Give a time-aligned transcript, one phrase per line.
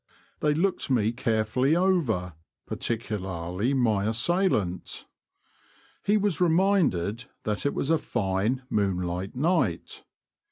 [0.39, 2.33] They looked me carefully over,
[2.65, 5.05] par ticularly my assailant.
[6.03, 10.03] He was reminded that it was a fine, moonlight night.